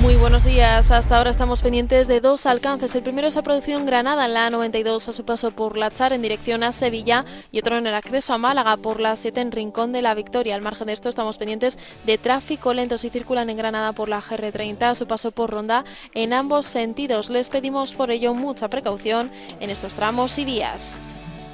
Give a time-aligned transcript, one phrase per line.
[0.00, 0.92] Muy buenos días.
[0.92, 2.94] Hasta ahora estamos pendientes de dos alcances.
[2.94, 6.12] El primero es a producción Granada en la 92 a su paso por La Char
[6.12, 9.50] en dirección a Sevilla y otro en el acceso a Málaga por la 7 en
[9.50, 10.54] Rincón de la Victoria.
[10.54, 11.76] Al margen de esto estamos pendientes
[12.06, 15.84] de tráfico lento si circulan en Granada por la GR30 a su paso por Ronda
[16.14, 17.30] en ambos sentidos.
[17.30, 21.00] Les pedimos por ello mucha precaución en estos tramos y vías.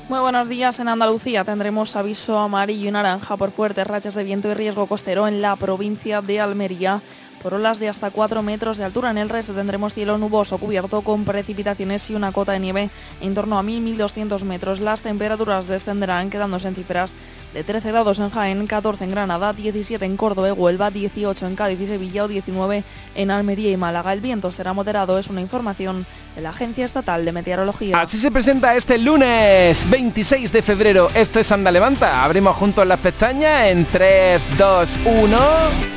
[0.08, 0.80] Muy buenos días.
[0.80, 5.28] En Andalucía tendremos aviso amarillo y naranja por fuertes rachas de viento y riesgo costero
[5.28, 7.02] en la provincia de Almería
[7.42, 9.10] por olas de hasta 4 metros de altura.
[9.10, 12.88] En el resto tendremos cielo nuboso cubierto con precipitaciones y una cota de nieve
[13.20, 14.80] en torno a 1.000-1.200 metros.
[14.80, 17.12] Las temperaturas descenderán quedándose en cifras
[17.54, 21.56] de 13 grados en Jaén, 14 en Granada, 17 en Córdoba y Huelva, 18 en
[21.56, 22.84] Cádiz y Sevilla o 19
[23.14, 24.12] en Almería y Málaga.
[24.12, 28.00] El viento será moderado, es una información de la Agencia Estatal de Meteorología.
[28.00, 31.08] Así se presenta este lunes 26 de febrero.
[31.14, 32.22] Esto es Anda Levanta.
[32.24, 35.38] Abrimos juntos las pestañas en 3, 2, 1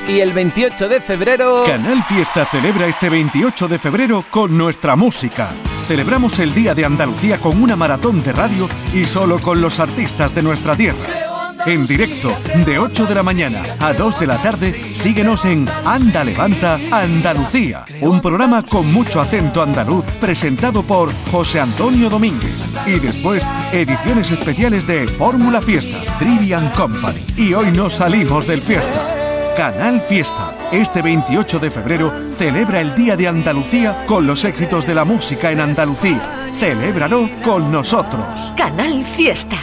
[0.07, 1.63] y el 28 de febrero.
[1.65, 5.49] Canal Fiesta celebra este 28 de febrero con nuestra música.
[5.87, 10.33] Celebramos el Día de Andalucía con una maratón de radio y solo con los artistas
[10.33, 11.30] de nuestra tierra.
[11.65, 12.35] En directo,
[12.65, 17.85] de 8 de la mañana a 2 de la tarde, síguenos en Anda Levanta Andalucía,
[18.01, 22.51] un programa con mucho acento andaluz presentado por José Antonio Domínguez.
[22.87, 27.23] Y después, ediciones especiales de Fórmula Fiesta, Trivian Company.
[27.37, 29.53] Y hoy nos salimos del fiesta.
[29.55, 34.95] Canal Fiesta, este 28 de febrero, celebra el Día de Andalucía con los éxitos de
[34.95, 36.21] la música en Andalucía.
[36.59, 38.25] Celébralo con nosotros.
[38.55, 39.57] Canal Fiesta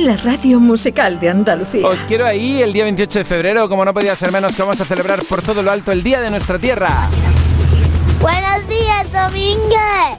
[0.00, 1.86] la radio musical de Andalucía.
[1.86, 4.80] Os quiero ahí el día 28 de febrero, como no podía ser menos, que vamos
[4.80, 7.08] a celebrar por todo lo alto el Día de nuestra Tierra.
[8.20, 10.18] Buenos días, Domínguez.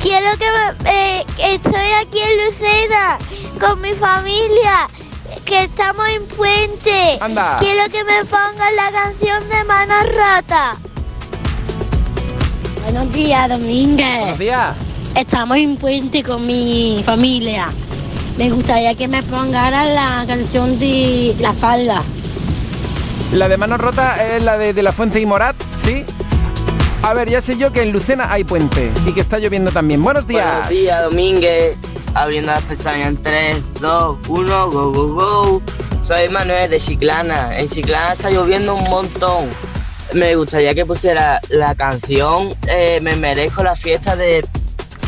[0.00, 0.90] Quiero que me...
[0.90, 3.18] Eh, estoy aquí en Lucena
[3.60, 4.88] con mi familia,
[5.44, 7.18] que estamos en Puente.
[7.20, 7.58] Anda.
[7.60, 10.76] Quiero que me pongan la canción de Manos Rota.
[12.84, 14.18] Buenos días, Domínguez.
[14.18, 14.76] Buenos días.
[15.14, 17.68] Estamos en Puente con mi familia.
[18.36, 22.02] Me gustaría que me pongaran la canción de La Falda.
[23.32, 26.04] La de Manos Rota es la de, de La Fuente y Morat, ¿sí?
[27.02, 30.02] A ver, ya sé yo que en Lucena hay puente y que está lloviendo también.
[30.02, 30.46] Buenos días.
[30.46, 31.76] Buenos días, Domínguez.
[32.14, 35.62] Abriendo las pestañas en 3, 2, 1, go, go, go.
[36.06, 37.58] Soy Manuel de Chiclana.
[37.58, 39.48] En Chiclana está lloviendo un montón.
[40.12, 44.46] Me gustaría que pusiera la canción eh, Me merezco la fiesta de...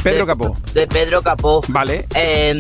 [0.03, 0.57] Pedro Capó.
[0.73, 1.61] De Pedro Capó.
[1.69, 2.07] Vale.
[2.15, 2.57] Eh,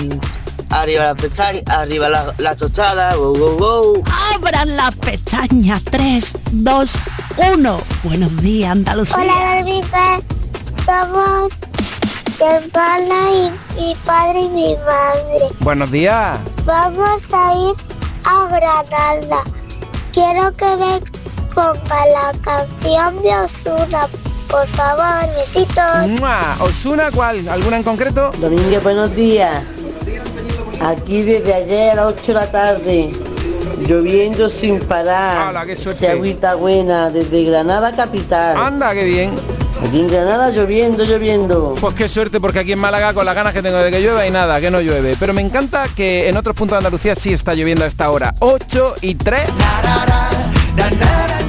[0.74, 4.02] arriba la pestaña, arriba la, la tostada, go, go, go.
[4.34, 6.98] Abran las pestañas, 3, 2,
[7.54, 7.80] 1.
[8.02, 9.16] Buenos días, Andalucía.
[9.18, 10.20] Hola, Dormita.
[10.84, 11.52] Somos
[12.40, 15.56] mi hermana y mi padre y mi madre.
[15.60, 16.38] Buenos días.
[16.64, 17.74] Vamos a ir
[18.24, 19.42] a Granada.
[20.12, 21.00] Quiero que me
[21.54, 24.06] ponga la canción de Osuna.
[24.48, 26.20] Por favor, besitos.
[26.60, 27.48] ¿Osuna cuál?
[27.48, 28.30] ¿Alguna en concreto?
[28.38, 29.64] Domínguez, buenos días.
[30.80, 33.12] Aquí desde ayer a las 8 de la tarde,
[33.86, 35.48] lloviendo sin parar.
[35.48, 36.00] ¡Hala, qué suerte!
[36.00, 38.56] Se agüita buena, desde Granada capital.
[38.56, 39.34] Anda, qué bien.
[39.86, 41.74] Aquí en Granada lloviendo, lloviendo.
[41.80, 44.26] Pues qué suerte, porque aquí en Málaga, con las ganas que tengo de que llueva
[44.26, 45.16] y nada, que no llueve.
[45.18, 48.34] Pero me encanta que en otros puntos de Andalucía sí está lloviendo a esta hora.
[48.40, 49.42] 8 y 3.
[50.76, 51.43] Abriendo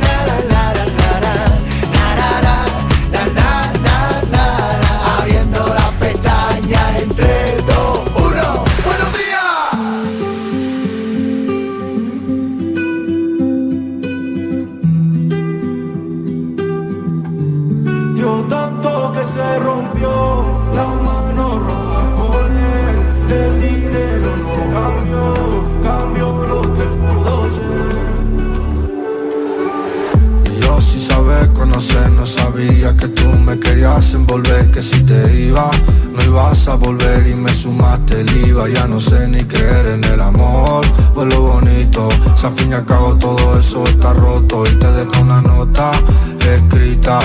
[42.46, 45.92] al fin y al cabo todo eso está roto Y te dejo una nota
[46.40, 47.20] escrita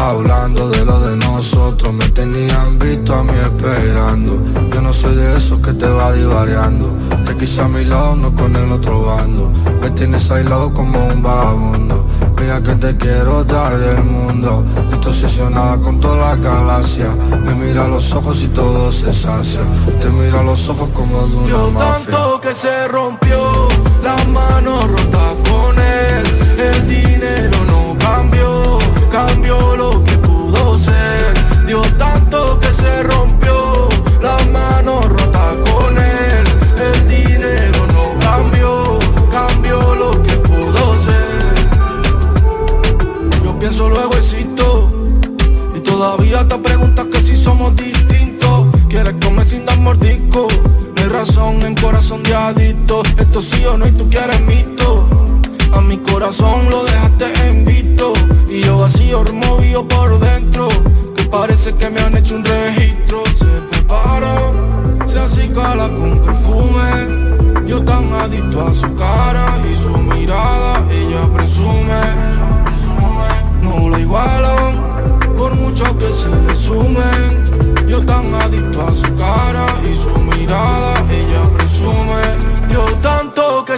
[0.00, 1.92] Hablando de lo de nosotros.
[1.92, 4.42] Me tenían visto a mí esperando.
[4.72, 6.96] Yo no soy de esos que te va divariando.
[7.26, 9.52] Te quise a mi lado, no con el otro bando.
[9.82, 12.06] Me tienes aislado como un vagabundo.
[12.40, 14.64] Mira que te quiero dar el mundo.
[14.90, 17.14] Estoy obsesionada con toda la galaxia.
[17.44, 19.60] Me mira a los ojos y todo se sacia.
[20.00, 21.92] Te mira a los ojos como de una Yo mafia.
[21.92, 23.49] tanto que se rompió,
[24.02, 25.49] la mano rota
[52.54, 53.02] visto.
[53.16, 55.08] Esto sí o no y tú quieres mito.
[55.72, 58.12] A mi corazón lo dejaste en visto.
[58.48, 60.68] Y yo vacío removido por dentro.
[61.14, 63.22] Que parece que me han hecho un registro.
[63.34, 64.52] Se prepara,
[65.06, 67.66] se acicala con perfume.
[67.66, 72.02] Yo tan adicto a su cara y su mirada, ella presume.
[73.62, 77.86] No la igualan, por mucho que se le sumen.
[77.86, 80.99] Yo tan adicto a su cara y su mirada,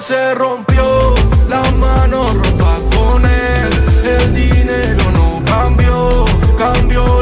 [0.02, 1.14] se rompió,
[1.48, 3.70] la mano rota con él.
[4.04, 6.24] El dinero no cambió,
[6.58, 7.21] cambió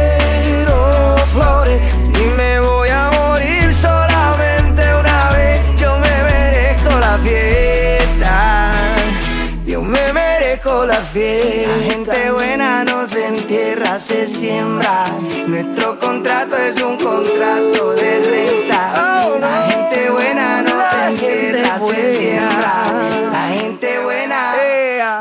[10.91, 11.03] la
[11.83, 15.07] gente buena no se entierra, se siembra.
[15.47, 19.29] Nuestro contrato es un contrato de renta.
[19.39, 22.73] La gente buena no se entierra, se siembra.
[23.31, 24.53] La gente buena,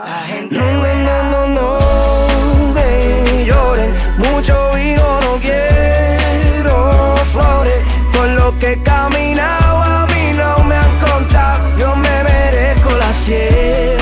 [0.07, 1.23] la gente buena.
[1.31, 3.95] No, no, no, me lloren.
[4.19, 7.81] Mucho vino no quiero flores.
[8.13, 11.79] Con lo que he caminado a mí no me han contado.
[11.79, 14.00] Yo me merezco la siesta.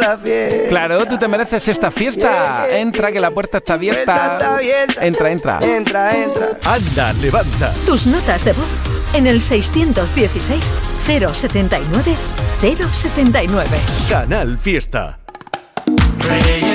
[0.00, 0.68] La fiesta.
[0.68, 2.66] Claro, tú te mereces esta fiesta.
[2.70, 4.58] Entra, que la puerta está abierta.
[5.00, 5.58] Entra, entra.
[5.62, 6.58] Entra, entra.
[6.64, 7.72] Anda, levanta.
[7.86, 8.68] Tus notas de voz
[9.12, 10.72] en el 616
[11.06, 12.14] 079
[12.60, 13.68] 079.
[14.08, 15.18] Canal Fiesta.
[16.18, 16.69] Reyes, reyes,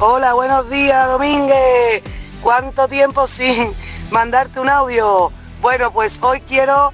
[0.00, 2.02] Hola, buenos días, Domínguez.
[2.42, 3.74] ¿Cuánto tiempo sin
[4.10, 5.32] mandarte un audio?
[5.60, 6.92] Bueno, pues hoy quiero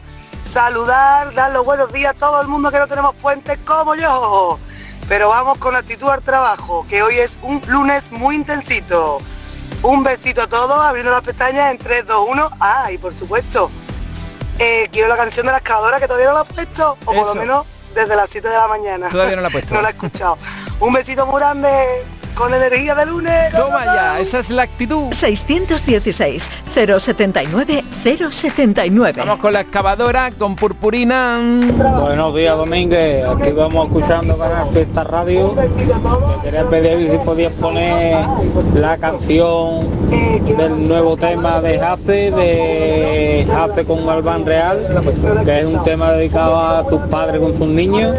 [0.50, 4.58] saludar, dar los buenos días a todo el mundo que no tenemos puente como yo.
[5.08, 9.20] Pero vamos con actitud al trabajo, que hoy es un lunes muy intensito.
[9.82, 12.50] Un besito a todos, abriendo las pestañas en 3, 2, 1.
[12.58, 13.70] Ah, y por supuesto,
[14.58, 17.16] eh, quiero la canción de la excavadora que todavía no la he puesto, o por
[17.16, 17.34] Eso.
[17.34, 19.10] lo menos desde las 7 de la mañana.
[19.10, 19.74] Todavía no la he puesto.
[19.74, 20.38] no la he escuchado.
[20.80, 21.68] Un besito muy grande,
[22.34, 23.52] con energía de lunes.
[23.52, 25.12] Toma ya, esa es la actitud.
[25.12, 29.14] 616 079 079.
[29.16, 31.40] Vamos con la excavadora, con purpurina.
[32.00, 33.24] Buenos días, Domínguez.
[33.26, 35.54] Aquí vamos escuchando Canal Fiesta Radio.
[35.54, 35.68] Te
[36.42, 38.24] quería pedir si podías poner
[38.74, 45.02] la canción del nuevo tema de Jace, de Jace con Galván Real,
[45.44, 48.16] que es un tema dedicado a sus padres con sus niños.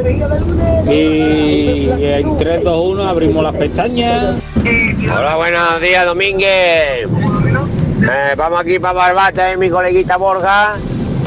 [0.88, 4.05] Y en 3, 2, 1 abrimos las pestañas.
[4.08, 7.08] Hola, buenos días, Domínguez.
[7.08, 10.76] Eh, vamos aquí para Barbate, mi coleguita Borja.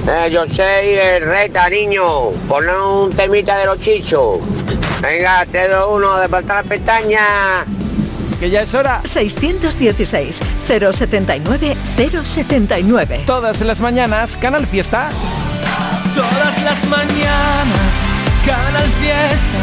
[0.07, 2.31] Eh, yo soy el reta, niño.
[2.47, 4.39] Ponle un temita de los chichos.
[5.03, 7.67] Venga, 3, 2, 1, despertar las pestañas.
[8.39, 9.01] Que ya es hora.
[9.03, 13.23] 616 079 079.
[13.27, 15.09] Todas las mañanas, Canal Fiesta.
[16.15, 17.93] Todas las mañanas,
[18.47, 19.59] Canal Fiesta.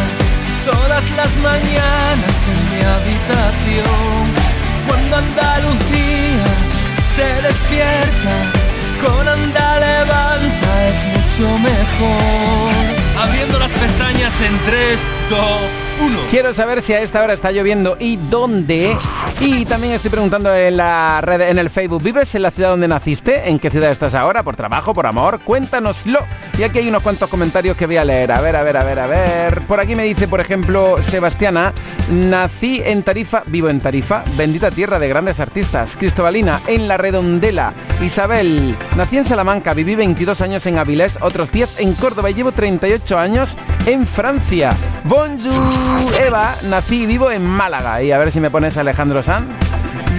[0.65, 4.23] Todas las mañanas habitación.
[4.87, 6.45] Cuando Andalucía
[7.15, 8.35] se despierta,
[9.03, 12.73] con Anda levanta es mucho mejor.
[13.17, 15.39] Abriendo las pestañas en 3, 2,
[16.05, 16.19] 1.
[16.29, 18.95] Quiero saber si a esta hora está lloviendo y dónde.
[19.39, 22.87] Y también estoy preguntando en la red, en el Facebook, ¿vives en la ciudad donde
[22.87, 23.49] naciste?
[23.49, 24.43] ¿En qué ciudad estás ahora?
[24.43, 24.93] ¿Por trabajo?
[24.93, 25.39] ¿Por amor?
[25.39, 26.19] Cuéntanoslo.
[26.59, 28.31] Y aquí hay unos cuantos comentarios que voy a leer.
[28.31, 29.61] A ver, a ver, a ver, a ver.
[29.61, 31.73] Por aquí me dice, por ejemplo, Sebastiana,
[32.11, 35.95] nací en Tarifa, vivo en Tarifa, bendita tierra de grandes artistas.
[35.95, 37.73] Cristobalina, en La Redondela.
[38.01, 42.51] Isabel, nací en Salamanca, viví 22 años en Avilés, otros 10 en Córdoba y llevo
[42.51, 44.75] 38 años en Francia.
[45.15, 48.01] Bonjour, Eva, nací y vivo en Málaga.
[48.03, 49.47] Y a ver si me pones Alejandro Sanz.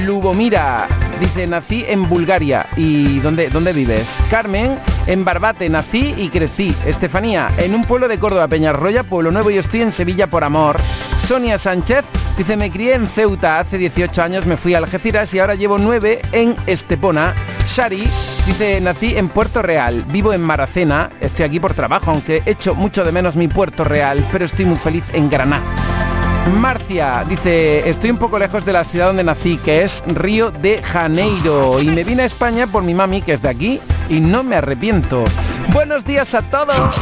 [0.06, 0.88] Lubomira
[1.20, 2.66] dice, nací en Bulgaria.
[2.76, 4.23] ¿Y dónde, dónde vives?
[4.30, 6.75] Carmen, en Barbate, nací y crecí.
[6.87, 10.76] Estefanía, en un pueblo de Córdoba, Peñarroya, Pueblo Nuevo y estoy en Sevilla por amor.
[11.18, 12.04] Sonia Sánchez
[12.37, 15.78] dice, me crié en Ceuta hace 18 años, me fui a Algeciras y ahora llevo
[15.78, 17.35] 9 en Estepona.
[17.66, 18.08] Shari
[18.46, 23.04] dice, nací en Puerto Real, vivo en Maracena, estoy aquí por trabajo, aunque echo mucho
[23.04, 26.05] de menos mi Puerto Real, pero estoy muy feliz en Granada.
[26.46, 30.82] Marcia dice, estoy un poco lejos de la ciudad donde nací, que es Río de
[30.82, 34.42] Janeiro, y me vine a España por mi mami, que es de aquí, y no
[34.42, 35.24] me arrepiento.
[35.72, 36.94] Buenos días a todos.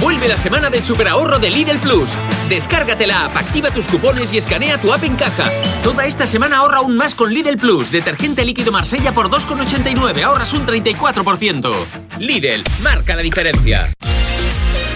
[0.00, 2.10] Vuelve la semana del superahorro de Lidl Plus.
[2.48, 5.50] Descárgate la app, activa tus cupones y escanea tu app en caja.
[5.82, 7.90] Toda esta semana ahorra aún más con Lidl Plus.
[7.90, 11.72] Detergente líquido Marsella por 2,89, ahorras un 34%.
[12.18, 13.90] Lidl, marca la diferencia.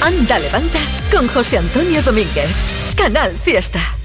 [0.01, 0.79] Anda, levanta
[1.11, 2.51] con José Antonio Domínguez.
[2.95, 3.98] Canal Fiesta.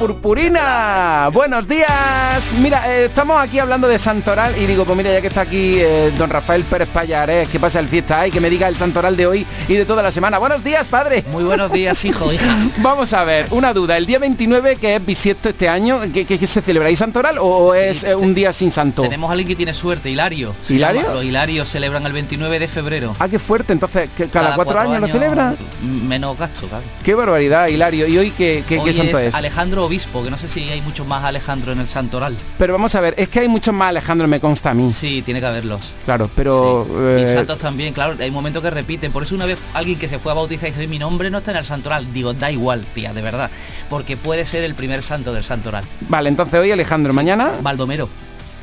[0.00, 1.28] Purpurina.
[1.30, 2.19] Buenos días.
[2.58, 5.76] Mira, eh, estamos aquí hablando de Santoral y digo, pues mira, ya que está aquí
[5.78, 9.16] eh, don Rafael Pérez Payares, que pasa el fiesta y que me diga el Santoral
[9.16, 10.36] de hoy y de toda la semana.
[10.38, 11.24] Buenos días, padre.
[11.30, 12.72] Muy buenos días, hijo, hijas.
[12.82, 13.96] Vamos a ver, una duda.
[13.96, 16.90] El día 29, que es bisiesto este año, ¿qué, qué- qué se celebra?
[16.90, 19.02] ¿Y Santoral o es eh, un día sin santo?
[19.02, 20.54] Tenemos a alguien que tiene suerte, Hilario.
[20.68, 21.02] ¿Hilario?
[21.02, 23.14] llama- los Hilarios celebran el 29 de febrero.
[23.20, 23.72] Ah, qué fuerte.
[23.72, 25.54] Entonces, ¿que ¿cada, cuatro, años, lo celebra?
[25.82, 26.84] m- Menos gasto, claro.
[27.02, 28.06] Qué barbaridad, Hilario.
[28.08, 29.34] ¿Y hoy qué, qué- qué Hoy santo es?
[29.36, 32.36] Alejandro Obispo, que no sé si hay muchos más Alejandro en el Santoral.
[32.58, 34.90] Pero vamos a ver, es que hay muchos más Alejandro, me consta a mí.
[34.90, 35.92] Sí, tiene que haberlos.
[36.04, 36.86] Claro, pero...
[37.18, 39.12] Y eh, santos también, claro, hay momentos que repiten.
[39.12, 41.30] Por eso una vez alguien que se fue a bautizar y dice, "Oye, mi nombre
[41.30, 42.12] no está en el santoral.
[42.12, 43.50] Digo, da igual, tía, de verdad.
[43.88, 45.84] Porque puede ser el primer santo del santoral.
[46.08, 47.52] Vale, entonces hoy Alejandro, mañana...
[47.62, 48.08] Baldomero.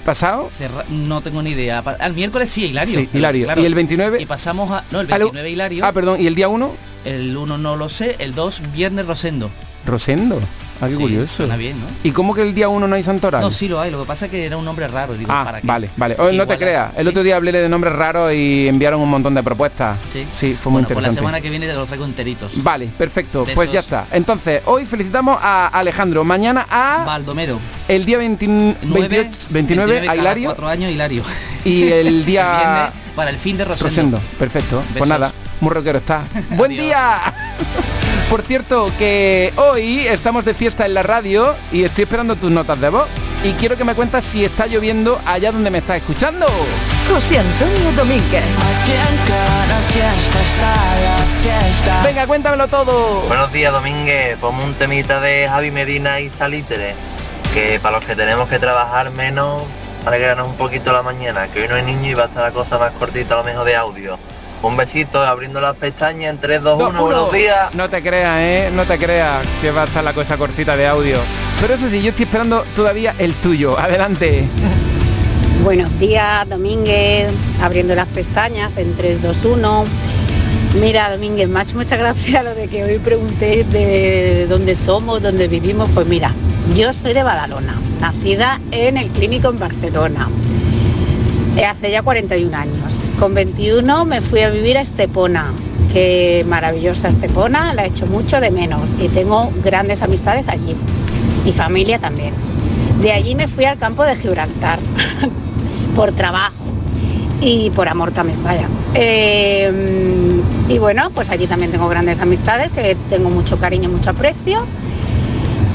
[0.05, 0.50] ¿Pasado?
[0.57, 1.79] Cerra- no tengo ni idea.
[1.79, 2.93] Al miércoles sí, Hilario.
[2.93, 3.43] Sí, Hilario.
[3.46, 3.62] Claro.
[3.62, 4.22] ¿Y el 29?
[4.22, 4.84] Y pasamos a...
[4.91, 5.86] No, el Ah, lo- 29 Hilario.
[5.86, 6.72] Ah, perdón, ¿y el día 1?
[7.03, 8.16] El 1 no lo sé.
[8.20, 9.50] El 2, Viernes Rosendo.
[9.85, 10.40] Rosendo.
[10.81, 11.35] Ah, qué Sí, curioso.
[11.37, 11.85] suena bien, ¿no?
[12.03, 13.42] ¿Y cómo que el día 1 no hay santoral?
[13.42, 13.90] No, sí lo hay.
[13.92, 15.13] Lo que pasa es que era un nombre raro.
[15.16, 15.68] Digo, Ah, ¿para qué?
[15.68, 16.16] vale, vale.
[16.20, 16.92] Oh, no te creas.
[16.96, 17.09] El ¿sí?
[17.09, 19.98] otro día hablé de nombres raros y enviaron un montón de propuestas.
[20.33, 20.53] Sí.
[20.55, 21.20] fue muy Bueno, pues la interesante.
[21.20, 22.51] semana que viene te lo traigo enteritos.
[22.63, 23.46] Vale, perfecto.
[23.55, 24.05] Pues ya está.
[24.11, 26.24] Entonces, hoy felicitamos a Alejandro.
[26.24, 27.03] Mañana a...
[27.05, 27.59] Baldomero.
[27.87, 28.48] El día 20
[28.83, 30.46] 28, 29, a Hilario.
[30.50, 31.24] cuatro años Hilario.
[31.66, 32.92] Y el día...
[32.94, 34.18] El para el fin de Rosendo.
[34.18, 34.22] Rosendo.
[34.37, 34.75] Perfecto.
[34.77, 35.07] Pues Besos.
[35.07, 36.22] nada, muy rockero está.
[36.51, 37.33] ¡Buen día!
[38.29, 42.79] Por cierto, que hoy estamos de fiesta en la radio y estoy esperando tus notas
[42.81, 43.07] de voz.
[43.42, 46.46] Y quiero que me cuentas si está lloviendo allá donde me estás escuchando.
[47.09, 48.44] José Antonio Domínguez.
[48.44, 52.01] Aquí en cada fiesta está la fiesta.
[52.03, 53.22] Venga, cuéntamelo todo.
[53.22, 54.37] Buenos días, Domínguez.
[54.40, 56.96] Ponme un temita de Javi Medina y Salitre.
[57.53, 59.61] Que para los que tenemos que trabajar menos,
[60.03, 61.48] para que ganar un poquito la mañana.
[61.48, 63.44] Que hoy no hay niño y va a estar la cosa más cortita, a lo
[63.46, 64.20] mejor de audio.
[64.61, 67.01] Un besito, abriendo las pestañas en 3, 2, 1, Uno.
[67.03, 67.74] buenos días.
[67.75, 68.72] No te creas, ¿eh?
[68.74, 71.20] No te creas que va a estar la cosa cortita de audio.
[71.61, 73.77] Pero eso sí, yo estoy esperando todavía el tuyo.
[73.77, 74.50] Adelante.
[75.63, 77.29] Buenos días, Domínguez,
[77.61, 79.83] abriendo las pestañas en 3, 2, 1.
[80.79, 85.89] Mira, Domínguez, hecho muchas gracias lo de que hoy pregunté de dónde somos, dónde vivimos.
[85.93, 86.33] Pues mira,
[86.75, 90.29] yo soy de Badalona, nacida en el clínico en Barcelona.
[91.65, 93.01] Hace ya 41 años.
[93.20, 95.53] Con 21 me fui a vivir a Estepona.
[95.91, 100.75] Qué maravillosa Estepona, la he hecho mucho de menos y tengo grandes amistades allí
[101.46, 102.33] y familia también.
[103.01, 104.79] De allí me fui al campo de Gibraltar
[105.96, 106.53] por trabajo
[107.41, 108.67] y por amor también, vaya.
[108.93, 109.72] Eh,
[110.70, 114.65] y bueno, pues allí también tengo grandes amistades que tengo mucho cariño, mucho aprecio.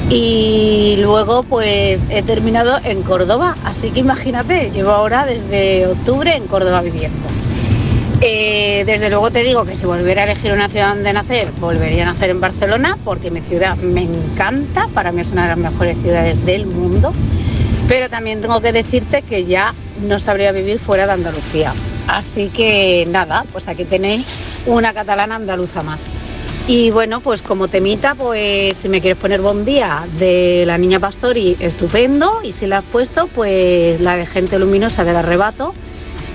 [0.09, 6.47] Y luego pues he terminado en Córdoba, así que imagínate, llevo ahora desde octubre en
[6.47, 7.25] Córdoba viviendo.
[8.25, 12.03] Eh, desde luego te digo que si volviera a elegir una ciudad donde nacer, volvería
[12.03, 15.57] a nacer en Barcelona porque mi ciudad me encanta, para mí es una de las
[15.57, 17.11] mejores ciudades del mundo,
[17.89, 21.73] pero también tengo que decirte que ya no sabría vivir fuera de Andalucía.
[22.07, 24.25] Así que nada, pues aquí tenéis
[24.65, 26.05] una catalana andaluza más.
[26.65, 30.99] Y bueno, pues como temita, pues si me quieres poner Bon Día de la Niña
[30.99, 32.39] Pastori, estupendo.
[32.41, 35.73] Y si la has puesto, pues la de Gente Luminosa del Arrebato,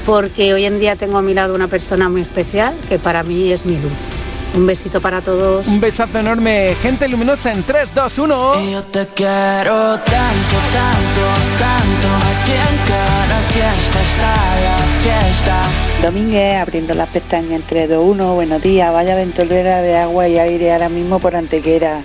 [0.05, 3.53] porque hoy en día tengo a mi lado una persona muy especial que para mí
[3.53, 3.93] es mi luz.
[4.55, 5.67] Un besito para todos.
[5.67, 6.75] Un besazo enorme.
[6.83, 8.71] Gente luminosa en 3, 2, 1.
[8.71, 11.23] Yo te quiero tanto, tanto,
[11.59, 12.09] tanto.
[12.17, 13.28] Aquí en cada
[13.59, 15.63] fiesta está la fiesta.
[16.01, 20.73] Domínguez, abriendo las pestañas entre 2, 1, buenos días, vaya ventolera de agua y aire
[20.73, 22.05] ahora mismo por Antequera.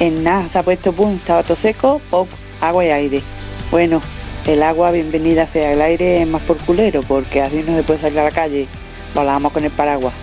[0.00, 2.28] En nada, se ha puesto estaba todo seco, pop,
[2.60, 3.22] agua y aire.
[3.70, 4.00] Bueno,
[4.44, 8.00] el agua, bienvenida sea el aire, es más por culero, porque así no se puede
[8.00, 8.66] salir a la calle.
[9.14, 10.14] Volábamos con el paraguas.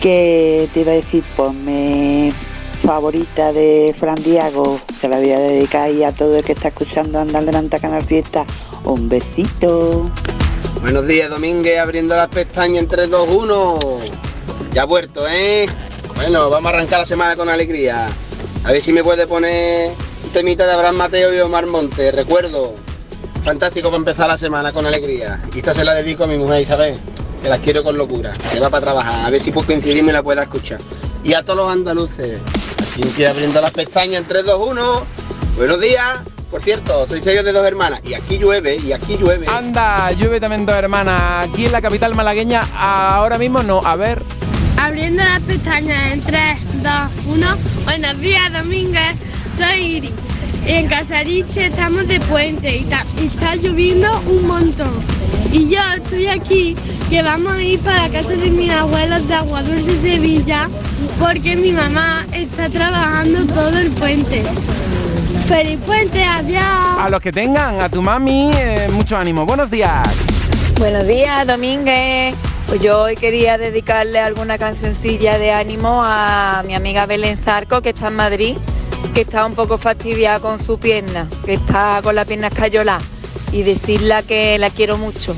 [0.00, 2.32] Que te iba a decir, ponme
[2.82, 6.68] favorita de Fran Diago, que la voy a dedicar ahí a todo el que está
[6.68, 8.46] escuchando Andar Delante Canal Fiesta.
[8.84, 10.10] Un besito.
[10.80, 13.78] Buenos días, Domínguez, abriendo las pestañas en 3, 2, 1.
[14.72, 15.66] Ya vuelto, ¿eh?
[16.14, 18.08] Bueno, vamos a arrancar la semana con alegría.
[18.64, 19.90] A ver si me puede poner
[20.24, 22.10] un temita de Abraham Mateo y Omar Monte.
[22.12, 22.74] Recuerdo.
[23.44, 25.40] Fantástico para empezar la semana con alegría.
[25.54, 26.98] Y esta se la dedico a mi mujer Isabel,
[27.42, 28.34] que las quiero con locura.
[28.50, 29.24] Se va para trabajar.
[29.24, 30.80] A ver si puedo coincidir y me la pueda escuchar.
[31.24, 32.40] Y a todos los andaluces.
[33.12, 35.06] Aquí abriendo las pestañas en 3, 2, 1.
[35.56, 36.20] Buenos días.
[36.50, 38.00] Por cierto, soy sello de dos hermanas.
[38.04, 39.46] Y aquí llueve, y aquí llueve.
[39.48, 41.46] Anda, llueve también dos hermanas.
[41.48, 43.80] Aquí en la capital malagueña, ahora mismo no.
[43.84, 44.22] A ver.
[44.80, 46.92] Abriendo las pestañas en 3, 2,
[47.36, 47.46] 1.
[47.84, 49.16] Buenos días, Domínguez.
[49.58, 50.10] Soy Iris.
[50.66, 54.92] Y en Casariche estamos de puente y, ta- y está lloviendo un montón.
[55.52, 56.76] Y yo estoy aquí,
[57.10, 60.68] que vamos a ir para la casa de mis abuelos de Aguadulce, Sevilla,
[61.18, 64.42] porque mi mamá está trabajando todo el puente.
[65.48, 66.22] ¡Feliz puente!
[66.22, 66.62] ¡Adiós!
[66.62, 69.46] A los que tengan, a tu mami, eh, mucho ánimo.
[69.46, 70.06] Buenos días.
[70.78, 72.34] Buenos días, Domínguez.
[72.66, 77.88] Pues yo hoy quería dedicarle alguna cancioncilla de ánimo a mi amiga Belén Zarco, que
[77.88, 78.58] está en Madrid,
[79.14, 83.00] que está un poco fastidiada con su pierna, que está con la pierna escayolada,
[83.50, 85.34] y decirle que la quiero mucho.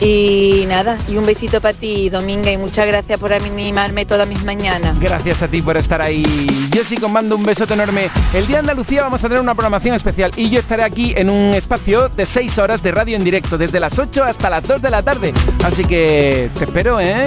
[0.00, 4.44] Y nada, y un besito para ti, Domínguez, y muchas gracias por animarme todas mis
[4.44, 4.98] mañanas.
[5.00, 6.24] Gracias a ti por estar ahí.
[6.70, 8.10] Yo sí os mando un besote enorme.
[8.34, 11.30] El día de Andalucía vamos a tener una programación especial y yo estaré aquí en
[11.30, 14.82] un espacio de 6 horas de radio en directo, desde las 8 hasta las 2
[14.82, 15.32] de la tarde.
[15.64, 17.26] Así que te espero, ¿eh?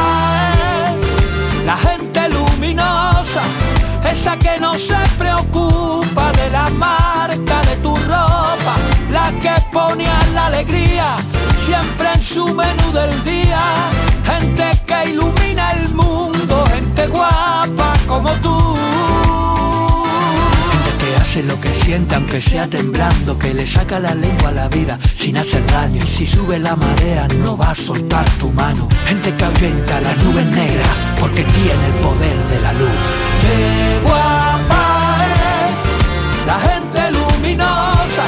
[12.21, 13.61] en su menú del día,
[14.25, 18.57] gente que ilumina el mundo, gente guapa como tú.
[20.71, 24.51] Gente que hace lo que siente aunque sea temblando, que le saca la lengua a
[24.51, 28.51] la vida sin hacer daño y si sube la marea no va a soltar tu
[28.51, 28.87] mano.
[29.07, 32.97] Gente que ahuyenta las nubes negras porque tiene el poder de la luz.
[33.41, 38.25] Qué guapa es la gente luminosa,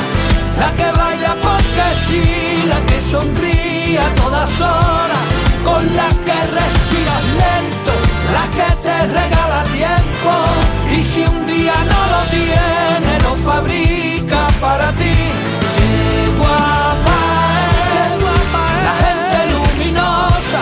[0.59, 5.23] la que baila porque sí, la que sonríe a todas horas,
[5.63, 7.93] con la que respiras lento,
[8.33, 10.33] la que te regala tiempo.
[10.91, 15.15] Y si un día no lo tiene, lo fabrica para ti.
[15.75, 17.19] Qué guapa
[18.03, 18.23] es,
[18.87, 20.61] la gente luminosa,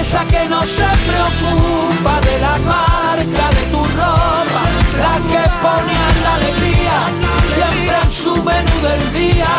[0.00, 4.62] esa que no se preocupa de la marca de tu ropa,
[5.04, 6.96] la que pone la alegría
[7.54, 9.52] siempre en su menú del día.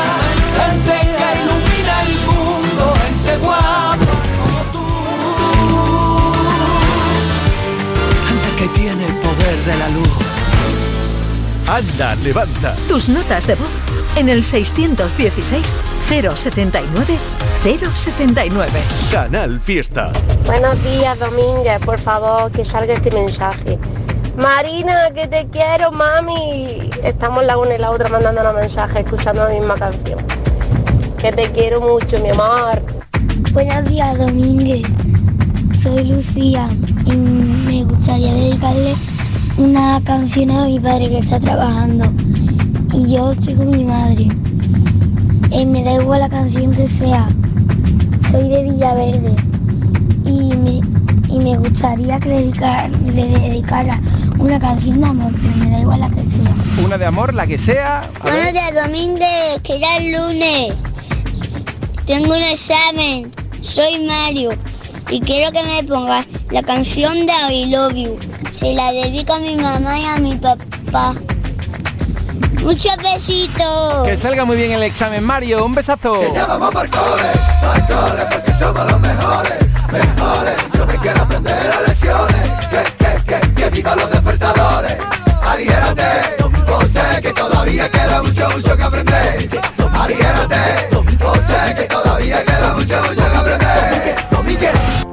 [8.76, 10.10] Tiene el poder de la luz.
[11.68, 12.76] Anda, levanta.
[12.88, 13.70] Tus notas de voz
[14.16, 15.76] en el 616
[16.08, 17.18] 079
[17.64, 18.70] 079.
[19.12, 20.12] Canal Fiesta.
[20.46, 21.80] Buenos días, Domínguez.
[21.84, 23.80] Por favor, que salga este mensaje.
[24.38, 26.92] Marina, que te quiero, mami.
[27.04, 30.20] Estamos la una y la otra mandando los mensajes, escuchando la misma canción.
[31.18, 32.82] Que te quiero mucho, mi amor.
[33.54, 34.86] Buenos días, Domínguez.
[35.82, 36.70] Soy Lucía
[37.06, 38.96] y me gustaría dedicarle
[39.58, 42.12] una canción a mi padre que está trabajando.
[42.94, 44.28] Y yo estoy con mi madre.
[45.52, 47.28] Eh, me da igual la canción que sea.
[48.32, 49.36] Soy de Villaverde.
[50.26, 50.82] Y me,
[51.30, 54.00] y me gustaría que le dedicara, le dedicara
[54.39, 56.84] una canción de amor, pero me da igual la que sea.
[56.84, 58.00] Una de amor, la que sea.
[58.00, 58.34] A ver.
[58.34, 60.74] Buenos días, Domínguez, que ya es lunes.
[62.06, 63.32] Tengo un examen.
[63.62, 64.52] Soy Mario.
[65.10, 68.20] Y quiero que me pongas la canción de I Love You.
[68.54, 71.14] Se la dedico a mi mamá y a mi papá.
[72.62, 74.08] Muchos besitos.
[74.08, 75.66] Que salga muy bien el examen, Mario.
[75.66, 76.22] Un besazo.
[76.48, 79.60] vamos para cole, porque somos los mejores,
[79.92, 80.56] mejores.
[80.74, 84.98] Yo me quiero aprender las lecciones, que, que, que, que viva los despertadores.
[85.44, 86.04] Aliérate,
[86.40, 89.50] yo sé que todavía queda mucho, mucho que aprender.
[89.94, 95.05] Aliérate, yo sé que todavía queda mucho, mucho que aprender.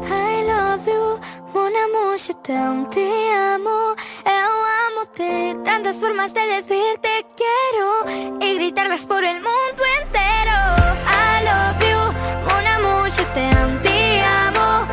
[2.43, 3.09] Je t'aime, te
[3.55, 4.53] amo, eu
[4.87, 5.57] amo-te.
[5.65, 10.59] Tantas formas de decir te quiero y gritarlas por el mundo entero.
[11.07, 12.01] I love you,
[12.49, 14.87] mon amour, je t'aime, te amo,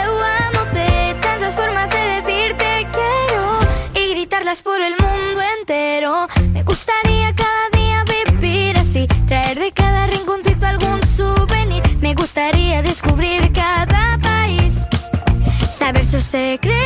[0.00, 0.12] eu
[0.46, 1.14] amo-te.
[1.20, 3.58] Tantas formas de decir te quiero
[3.94, 6.28] y gritarlas por el mundo entero.
[6.52, 11.82] Me gustaría cada día vivir así, traer de cada rinconcito algún souvenir.
[12.00, 14.74] Me gustaría descubrir cada país,
[15.78, 16.83] saber sus secretos.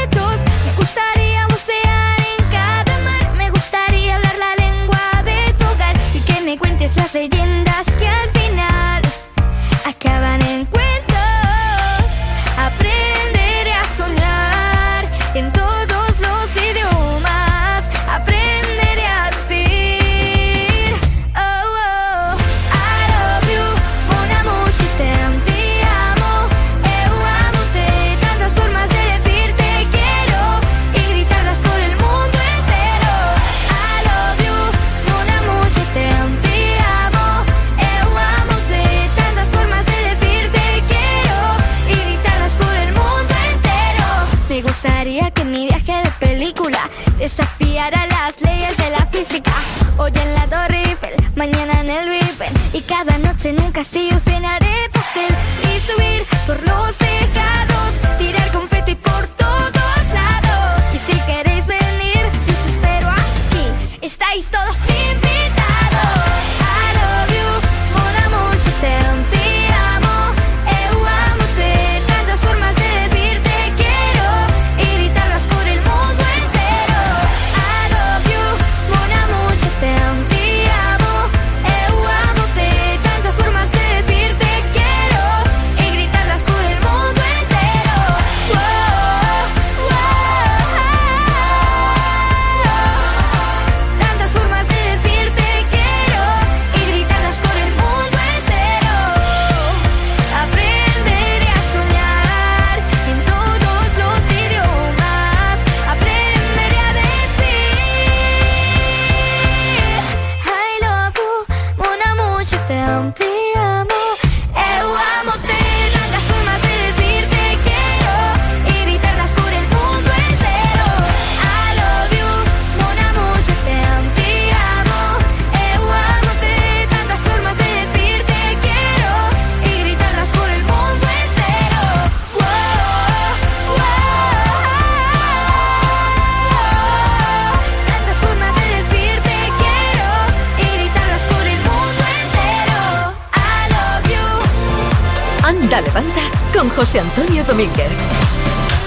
[145.71, 145.79] You.
[145.79, 146.23] Anda, levanta
[146.55, 147.91] con José Antonio Domínguez.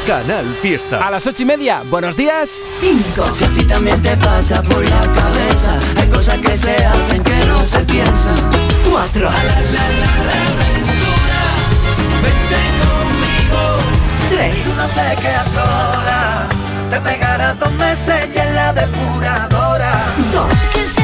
[0.08, 1.06] Canal Fiesta.
[1.06, 2.50] A las ocho y media, buenos días.
[2.80, 3.34] 5.
[3.36, 7.46] Si a ti también te pasa por la cabeza, hay cosas que se hacen que
[7.46, 8.36] no se piensan.
[8.89, 9.30] 4.
[12.24, 13.78] Vente conmigo.
[14.32, 14.63] 3.
[14.63, 16.48] Tú no te quedas sola,
[16.89, 20.06] te pegarás dos meses y en la depuradora.
[20.34, 21.01] 2.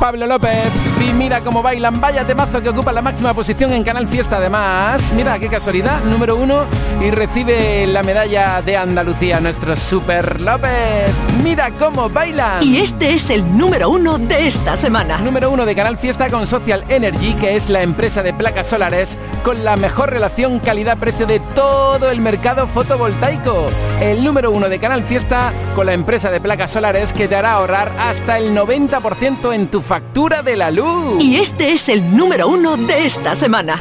[0.00, 0.77] Pablo López.
[1.00, 5.12] Y mira cómo bailan, vaya temazo que ocupa la máxima posición en Canal Fiesta además.
[5.14, 6.64] Mira qué casualidad, número uno
[7.00, 11.14] y recibe la medalla de Andalucía nuestro Super López.
[11.44, 12.62] Mira cómo bailan.
[12.64, 15.18] Y este es el número uno de esta semana.
[15.18, 19.16] Número uno de Canal Fiesta con Social Energy, que es la empresa de placas solares
[19.44, 23.70] con la mejor relación calidad-precio de todo el mercado fotovoltaico.
[24.00, 27.52] El número uno de Canal Fiesta con la empresa de placas solares que te hará
[27.52, 30.87] ahorrar hasta el 90% en tu factura de la luz.
[31.20, 33.78] Y este es el número uno de esta semana.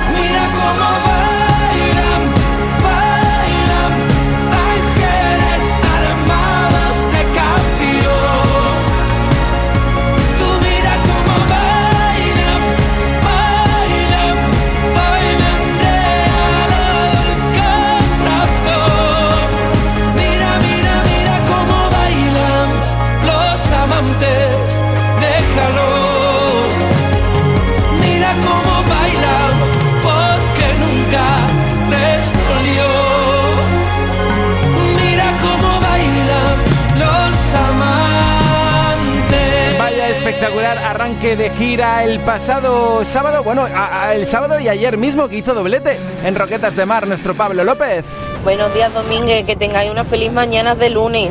[40.37, 45.27] Espectacular arranque de gira el pasado sábado, bueno, a- a- el sábado y ayer mismo
[45.27, 48.05] que hizo doblete en Roquetas de Mar nuestro Pablo López.
[48.43, 51.29] Buenos días, Domínguez, que tengáis una feliz mañana de lunes.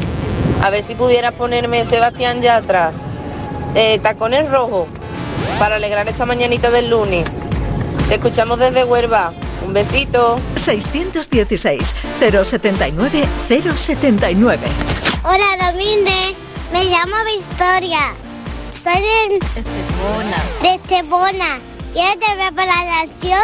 [0.61, 2.90] A ver si pudieras ponerme Sebastián Yatra,
[3.77, 4.88] eh, tacones rojos,
[5.61, 7.27] para alegrar esta mañanita del lunes.
[8.09, 9.33] Te escuchamos desde Huelva.
[9.64, 10.37] Un besito.
[10.57, 14.66] 616 079 079.
[15.23, 16.35] Hola Domínguez,
[16.73, 18.01] me llamo Victoria.
[18.77, 20.37] Soy de Estepona.
[20.61, 21.59] De Estepona.
[21.95, 23.41] Quiero que me para la canción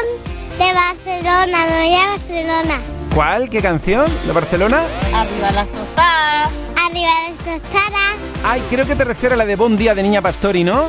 [0.58, 2.80] de Barcelona, me voy a Barcelona.
[3.14, 3.48] ¿Cuál?
[3.48, 4.06] ¿Qué canción?
[4.26, 4.82] ¿De Barcelona?
[5.14, 6.50] Arriba las tostadas.
[6.76, 8.14] Arriba las tostadas.
[8.44, 10.84] Ay, creo que te refieres a la de Bon Día de Niña Pastori, ¿no?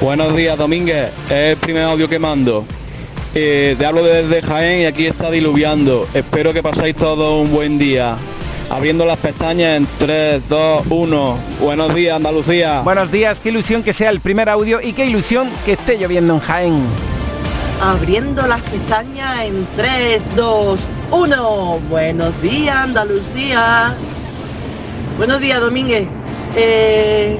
[0.00, 1.10] Buenos días, Domínguez.
[1.30, 2.66] Es el primer audio que mando.
[3.34, 6.06] Eh, te hablo desde Jaén y aquí está diluviando.
[6.12, 8.16] Espero que pasáis todo un buen día.
[8.70, 11.38] Abriendo las pestañas en 3, 2, 1.
[11.58, 12.82] Buenos días, Andalucía.
[12.82, 16.34] Buenos días, qué ilusión que sea el primer audio y qué ilusión que esté lloviendo
[16.34, 16.82] en Jaén.
[17.80, 20.80] Abriendo las pestañas en 3, 2,
[21.12, 21.80] 1.
[21.88, 23.94] Buenos días, Andalucía.
[25.16, 26.06] Buenos días, Domínguez.
[26.54, 27.38] Eh,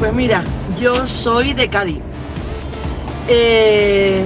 [0.00, 0.42] pues mira,
[0.80, 2.00] yo soy de Cádiz.
[3.28, 4.24] Eh,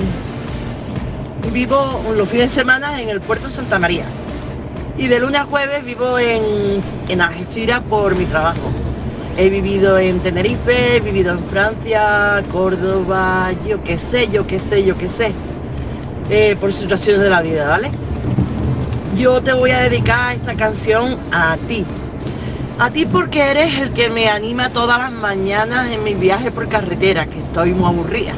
[1.52, 4.06] vivo los fines de semana en el puerto Santa María.
[4.98, 6.42] Y de lunes a jueves vivo en,
[7.08, 8.74] en Algeciras por mi trabajo.
[9.36, 14.84] He vivido en Tenerife, he vivido en Francia, Córdoba, yo qué sé, yo qué sé,
[14.84, 15.34] yo qué sé.
[16.30, 17.92] eh, por situaciones de la vida, ¿vale?
[19.16, 21.86] Yo te voy a dedicar esta canción a ti.
[22.78, 26.68] A ti porque eres el que me anima todas las mañanas en mi viaje por
[26.68, 28.34] carretera, que estoy muy aburrida.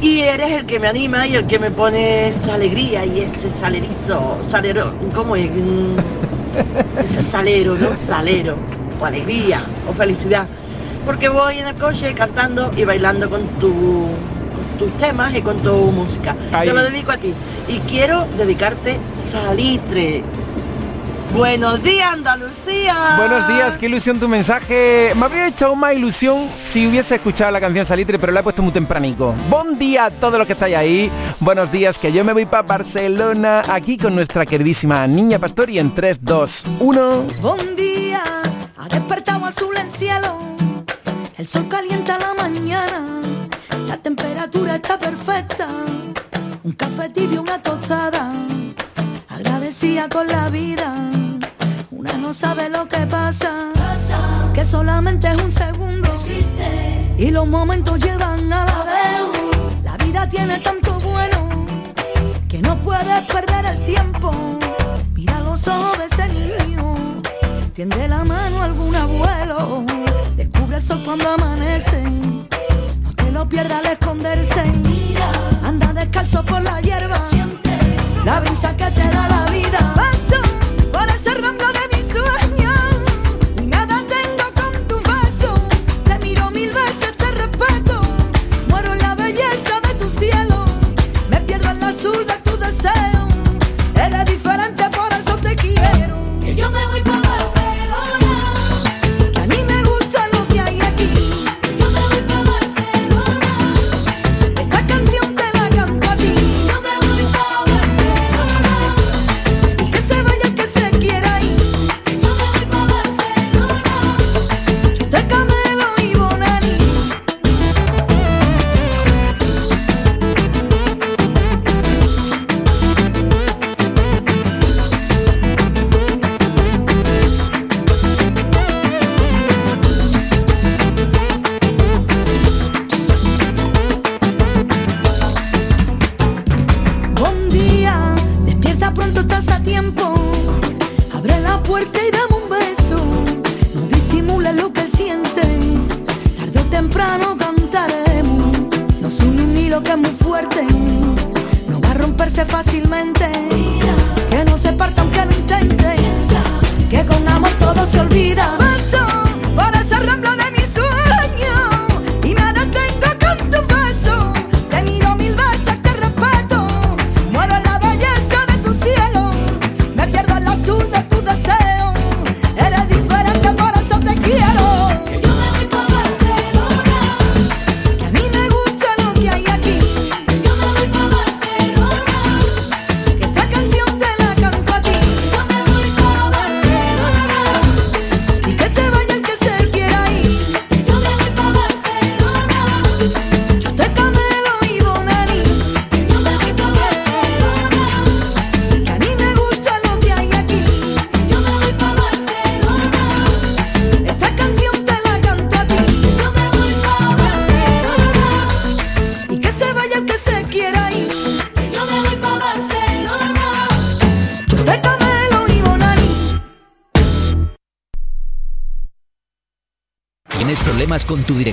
[0.00, 3.50] Y eres el que me anima y el que me pone esa alegría y ese
[3.50, 5.50] salerizo, salero, ¿cómo es?
[5.50, 5.96] Mm,
[7.02, 7.96] Ese salero, ¿no?
[7.96, 8.56] Salero,
[9.00, 10.46] o alegría, o felicidad.
[11.04, 15.58] Porque voy en el coche cantando y bailando con, tu, con tus temas y con
[15.58, 16.34] tu música.
[16.52, 16.68] Ahí.
[16.68, 17.34] Te lo dedico a ti.
[17.68, 20.22] Y quiero dedicarte Salitre.
[21.32, 23.14] Buenos días, Andalucía.
[23.16, 25.12] Buenos días, qué ilusión tu mensaje.
[25.14, 28.42] Me habría hecho aún más ilusión si hubiese escuchado la canción Salitre, pero la he
[28.42, 29.32] puesto muy tempranico.
[29.48, 31.10] Buen día a todos los que estáis ahí.
[31.38, 35.94] Buenos días, que yo me voy para Barcelona, aquí con nuestra queridísima Niña Pastori en
[35.94, 37.26] 3, 2, 1.
[37.40, 38.22] Buen día,
[38.76, 40.36] ha despertado azul el cielo.
[41.38, 43.20] El sol calienta la mañana.
[43.86, 45.68] La temperatura está perfecta.
[46.64, 48.32] Un café tibio, una tostada.
[49.28, 50.92] Agradecida con la vida.
[52.34, 53.72] Sabe lo que pasa.
[54.54, 56.08] Que solamente es un segundo.
[57.18, 59.82] Y los momentos llevan a la vez.
[59.82, 61.66] La vida tiene tanto bueno
[62.48, 64.32] que no puedes perder el tiempo.
[65.14, 66.94] Mira los ojos de ese niño.
[67.74, 69.84] Tiende la mano a algún abuelo.
[70.36, 72.02] Descubre el sol cuando amanece.
[73.02, 74.64] No te lo pierdas al esconderse.
[75.64, 77.20] Anda descalzo por la hierba.
[78.24, 79.94] La brisa que te da la vida.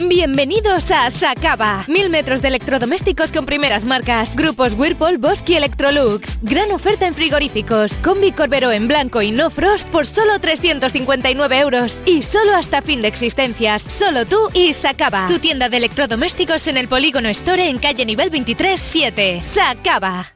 [0.00, 1.84] Bienvenidos a Sacaba.
[1.86, 4.34] Mil metros de electrodomésticos con primeras marcas.
[4.34, 6.40] Grupos Whirlpool, Bosch y Electrolux.
[6.42, 8.00] Gran oferta en frigoríficos.
[8.00, 12.02] Combi Corbero en blanco y no frost por solo 359 euros.
[12.06, 13.82] Y solo hasta fin de existencias.
[13.82, 15.28] Solo tú y Sacaba.
[15.28, 19.42] Tu tienda de electrodomésticos en el Polígono Store en calle nivel 23 7.
[19.44, 20.26] Sacaba.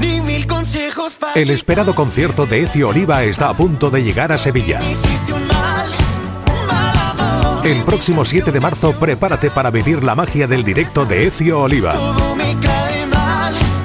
[0.00, 4.32] Ni mil consejos para El esperado concierto de Ecio Oliva está a punto de llegar
[4.32, 4.80] a Sevilla.
[7.66, 11.94] El próximo 7 de marzo prepárate para vivir la magia del directo de Ecio Oliva.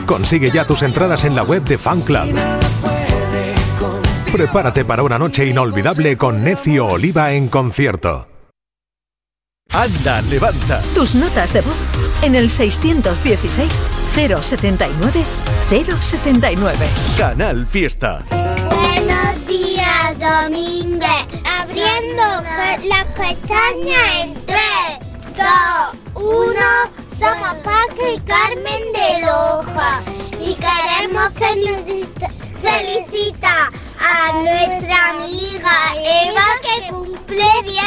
[0.06, 2.32] Consigue ya tus entradas en la web de Fan Club.
[4.32, 8.28] Prepárate para una noche inolvidable con Necio Oliva en concierto.
[9.74, 10.80] Anda, levanta.
[10.94, 11.78] Tus notas de voz
[12.22, 13.82] en el 616
[14.14, 15.24] 079
[15.68, 16.86] 079.
[17.18, 18.24] Canal Fiesta.
[18.30, 20.91] Buenos días, Domínguez.
[22.16, 24.58] Las pestañas en 3,
[25.38, 26.60] 2, 1.
[27.18, 30.02] Somos Paco y Carmen de Loja.
[30.40, 32.32] Y queremos felicitar
[32.62, 37.84] felicita a nuestra amiga Eva que cumple 10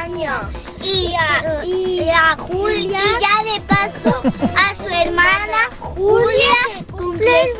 [0.00, 0.40] años.
[0.82, 4.22] Y a, y a Julia, y ya de paso
[4.56, 7.58] a su hermana Julia que cumple el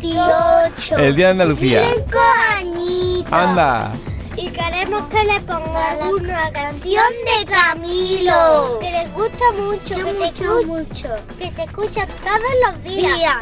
[0.00, 0.96] 28.
[0.98, 1.84] El día de Andalucía.
[1.94, 2.18] Cinco
[2.58, 3.32] añitos.
[3.32, 3.92] Anda.
[4.36, 8.78] Y queremos que le pongan una canción de Camilo.
[8.80, 11.08] Que les gusta mucho, que te escucha mucho.
[11.38, 13.36] Que te escucha todos los días.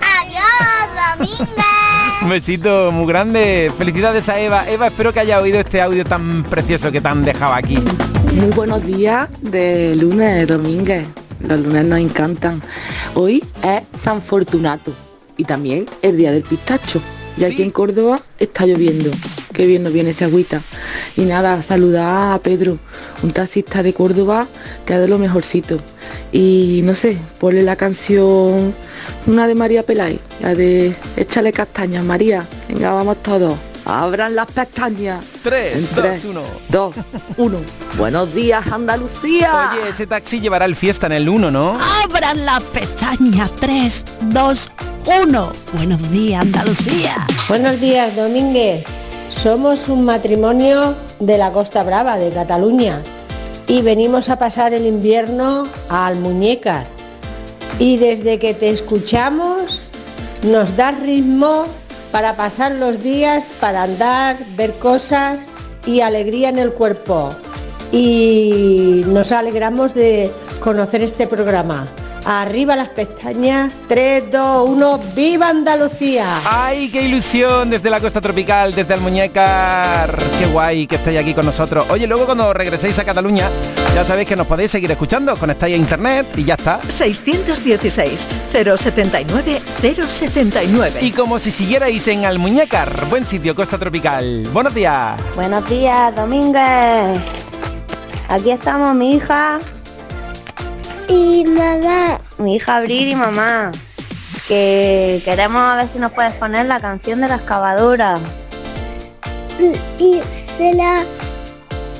[0.00, 1.48] Adiós, Domínguez.
[2.22, 3.72] Un besito muy grande.
[3.76, 4.68] Felicidades a Eva.
[4.68, 7.78] Eva, espero que haya oído este audio tan precioso que te han dejado aquí.
[8.34, 11.06] Muy buenos días de lunes, Domínguez.
[11.40, 12.62] Los lunes nos encantan.
[13.14, 14.92] Hoy es San Fortunato
[15.36, 17.00] y también el día del pistacho.
[17.36, 19.10] Y aquí en Córdoba está lloviendo.
[19.52, 20.60] Qué bien nos viene esa agüita.
[21.16, 22.78] Y nada, saludar a Pedro,
[23.22, 24.46] un taxista de Córdoba
[24.86, 25.78] que es de lo mejorcito.
[26.32, 28.74] Y no sé, ponle la canción,
[29.26, 32.46] una de María Pelay, la de Échale castañas, María.
[32.68, 33.54] Venga, vamos todos.
[33.86, 35.22] Abran las pestañas.
[35.42, 36.42] Tres, En dos, tres, uno.
[36.70, 36.94] Dos,
[37.36, 37.58] uno.
[37.98, 39.72] Buenos días, Andalucía.
[39.72, 41.78] Oye, ese taxi llevará el fiesta en el 1, ¿no?
[42.02, 44.70] Abran las pestañas 3, 2,
[45.06, 45.52] 1.
[45.74, 47.26] Buenos días, Andalucía.
[47.48, 48.84] Buenos días, Domínguez.
[49.28, 53.02] Somos un matrimonio de la Costa Brava, de Cataluña,
[53.66, 56.86] y venimos a pasar el invierno a Almuñécar.
[57.78, 59.90] Y desde que te escuchamos,
[60.42, 61.66] nos das ritmo
[62.10, 65.38] para pasar los días, para andar, ver cosas
[65.86, 67.30] y alegría en el cuerpo.
[67.92, 70.30] Y nos alegramos de
[70.60, 71.88] conocer este programa.
[72.26, 73.72] Arriba las pestañas.
[73.88, 75.00] 3, 2, 1.
[75.14, 76.38] ¡Viva Andalucía!
[76.46, 77.68] ¡Ay, qué ilusión!
[77.68, 80.16] Desde la costa tropical, desde el Muñecar.
[80.38, 81.84] ¡Qué guay que estáis aquí con nosotros!
[81.90, 83.50] Oye, luego cuando regreséis a Cataluña,
[83.94, 85.36] ya sabéis que nos podéis seguir escuchando.
[85.36, 86.80] Conectáis a internet y ya está.
[86.88, 90.98] 616 079 079.
[91.02, 94.44] Y como si siguierais en Almuñécar, buen sitio, costa tropical.
[94.52, 95.20] Buenos días.
[95.34, 97.20] Buenos días, Domínguez.
[98.28, 99.60] Aquí estamos mi hija
[101.14, 102.20] y mamá.
[102.38, 103.72] Mi hija Abril y mamá.
[104.48, 108.18] Que queremos a ver si nos puedes poner la canción de la excavadora.
[109.98, 110.20] Y
[110.56, 111.04] se la,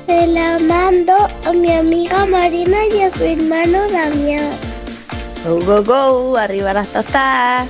[0.07, 1.15] se la mando
[1.47, 4.51] a mi amiga Marina y a su hermano Damián.
[5.45, 7.69] Go, go, go, arriba las tostadas.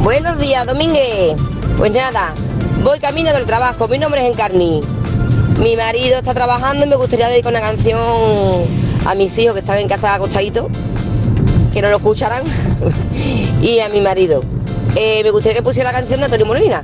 [0.00, 1.36] Buenos días, Domínguez.
[1.76, 2.32] Pues nada,
[2.82, 3.88] voy camino del trabajo.
[3.88, 4.80] Mi nombre es Encarni.
[5.58, 9.78] Mi marido está trabajando y me gustaría dedicar una canción a mis hijos que están
[9.78, 10.66] en casa acostaditos,
[11.72, 12.42] que no lo escucharán,
[13.62, 14.42] y a mi marido.
[14.96, 16.82] Eh, me gustaría que pusiera la canción de Antonio Molina.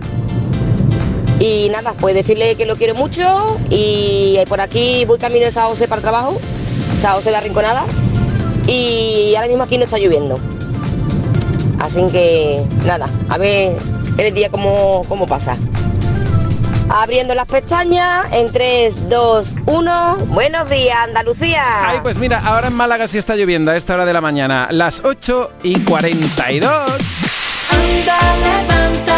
[1.40, 5.72] Y nada, pues decirle que lo quiero mucho y por aquí voy camino de San
[5.72, 6.40] para el trabajo,
[7.00, 7.84] San José de la Rinconada,
[8.68, 10.38] y ahora mismo aquí no está lloviendo.
[11.80, 13.76] Así que nada, a ver
[14.18, 15.56] el día cómo, cómo pasa.
[16.94, 20.16] Abriendo las pestañas en 3, 2, 1.
[20.26, 21.88] Buenos días, Andalucía.
[21.88, 24.68] Ay, pues mira, ahora en Málaga sí está lloviendo a esta hora de la mañana,
[24.70, 26.70] las 8 y 42.
[27.72, 29.11] Anda, levanta,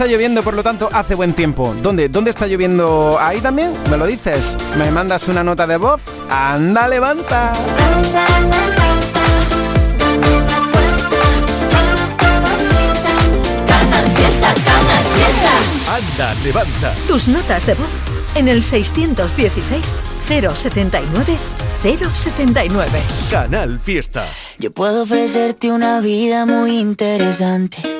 [0.00, 1.76] Está lloviendo, por lo tanto, hace buen tiempo.
[1.82, 2.08] ¿Dónde?
[2.08, 3.18] ¿Dónde está lloviendo?
[3.20, 3.74] ¿Ahí también?
[3.90, 4.56] ¿Me lo dices?
[4.78, 6.00] ¿Me mandas una nota de voz?
[6.30, 7.52] ¡Anda, levanta!
[13.66, 15.50] Canal Fiesta, Canal Fiesta.
[15.94, 16.94] Anda, levanta.
[17.06, 17.90] Tus notas de voz
[18.36, 19.94] en el 616
[20.26, 21.36] 079
[21.82, 23.02] 079.
[23.30, 24.24] Canal Fiesta.
[24.58, 27.99] Yo puedo ofrecerte una vida muy interesante.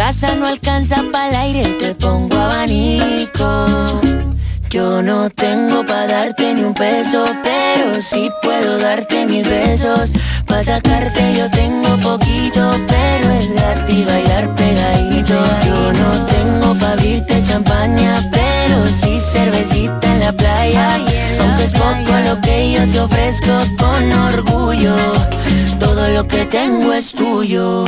[0.00, 4.00] Casa no alcanza para el aire, te pongo abanico.
[4.70, 10.10] Yo no tengo para darte ni un peso, pero sí puedo darte mis besos.
[10.46, 15.38] Pa' sacarte yo tengo poquito, pero es gratis bailar pegadito.
[15.66, 20.94] Yo no tengo pa' abrirte champaña, pero sí cervecita en la playa.
[21.40, 24.96] Aunque es poco lo que yo te ofrezco con orgullo,
[25.78, 27.84] todo lo que tengo es tuyo.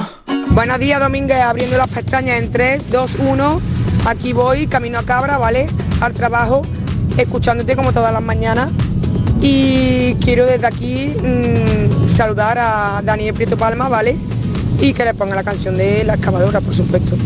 [0.55, 3.61] Buenos días, Domínguez, abriendo las pestañas en 3, 2, 1.
[4.07, 5.66] Aquí voy, camino a Cabra, ¿vale?
[6.00, 6.62] Al trabajo,
[7.16, 8.70] escuchándote como todas las mañanas.
[9.40, 14.16] Y quiero desde aquí mm, saludar a Daniel Prieto Palma, ¿vale?
[14.80, 17.16] Y que le ponga la canción de La excavadora, por supuesto.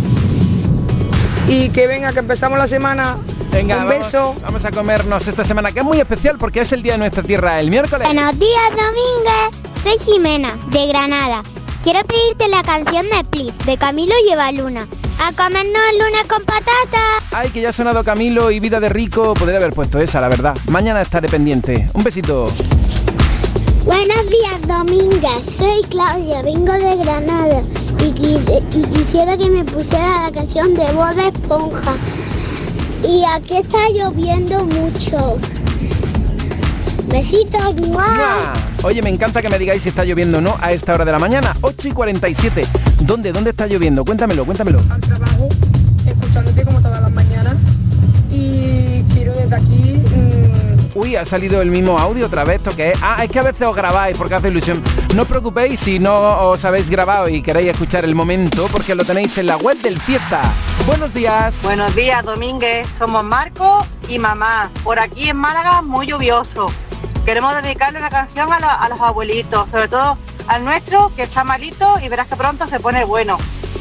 [1.49, 3.17] Y que venga, que empezamos la semana.
[3.51, 4.37] Venga, Un vamos, beso.
[4.43, 7.23] vamos a comernos esta semana, que es muy especial porque es el día de nuestra
[7.25, 8.07] tierra, el miércoles.
[8.07, 9.83] Buenos días, Domínguez.
[9.83, 11.43] Soy Jimena, de Granada.
[11.87, 14.89] Quiero pedirte la canción de Plis, de Camilo Lleva Luna.
[15.21, 17.23] A comernos lunes con patatas.
[17.31, 19.35] Ay, que ya ha sonado Camilo y Vida de Rico.
[19.35, 20.57] Podría haber puesto esa, la verdad.
[20.67, 21.89] Mañana estaré pendiente.
[21.95, 22.49] Un besito.
[23.85, 25.47] Buenos días, Domínguez.
[25.59, 27.63] Soy Claudia, vengo de Granada.
[28.01, 31.95] Y, qui- y quisiera que me pusiera la canción de Bob Esponja.
[33.05, 35.39] Y aquí está lloviendo mucho.
[37.07, 38.53] Besitos, ¡mua!
[38.87, 41.11] Oye, me encanta que me digáis si está lloviendo o no a esta hora de
[41.11, 41.57] la mañana.
[41.61, 42.63] 8 y 47.
[43.01, 43.33] ¿Dónde?
[43.33, 44.05] ¿Dónde está lloviendo?
[44.05, 44.79] Cuéntamelo, cuéntamelo.
[44.79, 45.49] trabajo,
[46.07, 47.57] escuchándote como todas las mañanas.
[48.31, 50.01] Y quiero desde aquí.
[50.05, 52.59] mm, Uy, ha salido el mismo audio otra vez.
[52.59, 52.99] ¿Esto qué es?
[53.03, 54.81] Ah, es que a veces os grabáis porque hace ilusión.
[55.17, 59.05] No os preocupéis si no os habéis grabado y queréis escuchar el momento porque lo
[59.05, 60.43] tenéis en la web del Fiesta.
[60.87, 61.59] Buenos días.
[61.65, 62.87] Buenos días, Domínguez.
[62.97, 64.71] Somos Marco y mamá.
[64.85, 66.69] Por aquí en Málaga, muy lluvioso.
[67.27, 70.17] Queremos dedicarle una canción a, la- los abuelitos, sobre todo
[70.47, 73.37] al nuestro, que está malito y verás que pronto se pone bueno.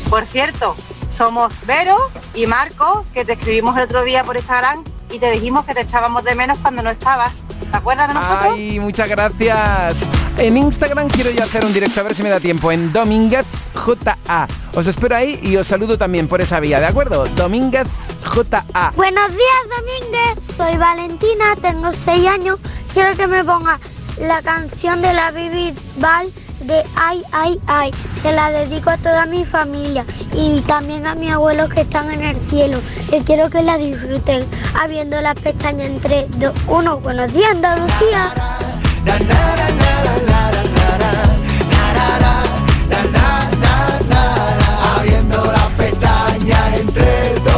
[0.10, 0.76] Por cierto,
[1.16, 1.96] somos Vero
[2.34, 5.82] y Marco, que te escribimos el otro día por Instagram y te dijimos que te
[5.82, 7.44] echábamos de menos cuando no estabas.
[7.76, 8.54] ¿Te acuerdas de nosotros?
[8.54, 10.10] Ay, muchas gracias.
[10.38, 13.46] En Instagram quiero yo hacer un directo a ver si me da tiempo en Domínguez
[13.74, 14.48] JA.
[14.74, 17.26] Os espero ahí y os saludo también por esa vía, ¿de acuerdo?
[17.36, 17.90] Domínguez
[18.24, 18.94] JA.
[18.96, 20.56] Buenos días, Domínguez.
[20.56, 22.60] Soy Valentina, tengo 6 años.
[22.94, 23.78] Quiero que me ponga
[24.22, 26.32] la canción de la Bibi Val
[26.66, 27.92] de Ay, Ay, Ay.
[28.22, 32.24] Se la dedico a toda mi familia y también a mis abuelos que están en
[32.24, 32.80] el cielo.
[33.10, 34.44] Que quiero que la disfruten.
[34.80, 37.00] Abriendo las pestañas en 3, 2, 1.
[37.00, 38.34] Buenos días, Andalucía.
[44.98, 47.54] Abriendo las pestañas en 3, 2, 1.
[47.54, 47.55] ¡Buenos días!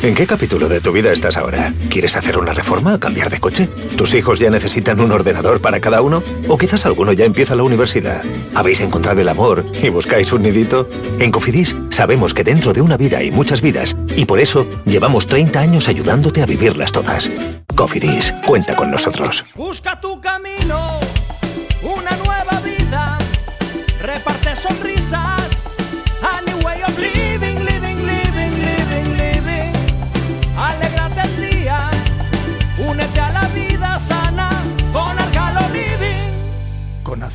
[0.00, 1.74] ¿En qué capítulo de tu vida estás ahora?
[1.90, 3.68] ¿Quieres hacer una reforma o cambiar de coche?
[3.96, 6.22] ¿Tus hijos ya necesitan un ordenador para cada uno?
[6.46, 8.22] ¿O quizás alguno ya empieza la universidad?
[8.54, 10.88] ¿Habéis encontrado el amor y buscáis un nidito?
[11.18, 15.26] En Cofidis sabemos que dentro de una vida hay muchas vidas y por eso llevamos
[15.26, 17.28] 30 años ayudándote a vivirlas todas.
[17.74, 19.44] Cofidis, cuenta con nosotros.
[19.56, 21.00] Busca tu camino,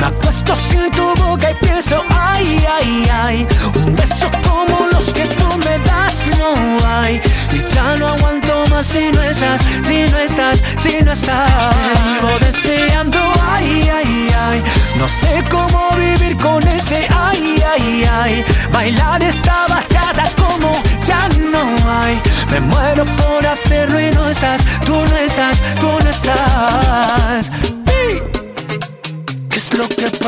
[0.00, 5.24] Me acuesto sin tu boca y pienso, ay, ay, ay, un beso como los que
[5.26, 6.54] tú me das no
[6.88, 7.20] hay.
[7.52, 11.76] Y ya no aguanto más si no estás, si no estás, si no estás.
[11.76, 14.62] Te vivo deseando, ay, ay, ay,
[14.98, 18.44] no sé cómo vivir con ese, ay, ay, ay.
[18.72, 20.72] Bailar esta bachata como
[21.04, 22.20] ya no hay.
[22.50, 27.50] Me muero por hacerlo y no estás, tú no estás, tú no estás.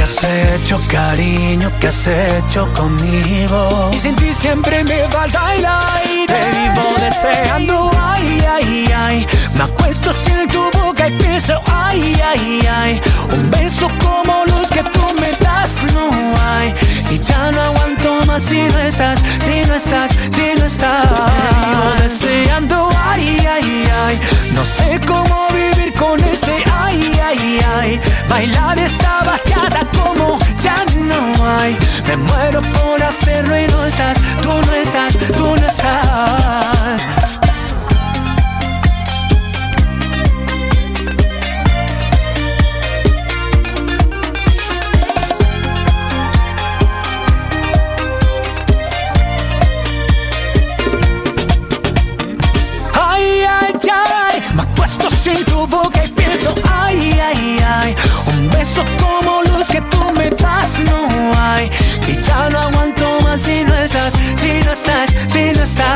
[0.00, 1.70] ¿Qué has hecho, cariño?
[1.78, 3.90] ¿Qué has hecho conmigo?
[3.92, 6.26] Y sin ti siempre me falta el aire.
[6.26, 9.26] Te vivo deseando, ay, ay, ay.
[9.52, 13.00] Me acuesto sin tu boca y pienso, ay, ay, ay.
[13.30, 16.08] Un beso como los que tú me das, no
[16.46, 16.74] hay.
[17.10, 21.08] Y ya no aguanto más si no estás, si no estás, si no estás.
[21.96, 24.20] Te deseando, ay, ay, ay.
[24.54, 28.00] No sé cómo vivir con ese, ay, ay, ay.
[28.28, 31.76] Bailar esta bachata como ya no hay.
[32.06, 37.49] Me muero por hacerlo y no estás, tú no estás, tú no estás.
[55.66, 57.96] Boca y pienso, ay, ay, ay,
[58.26, 61.08] un beso como los que tú me das no
[61.38, 61.70] hay.
[62.06, 65.88] Y ya no aguanto más si no estás, si no estás, si no estás.